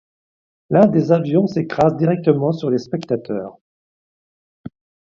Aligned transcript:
L'un 0.71 0.87
des 0.87 1.11
avions 1.11 1.45
s'écrase 1.45 1.95
directement 1.95 2.51
sur 2.53 2.71
les 2.71 2.79
spectateurs. 2.79 3.59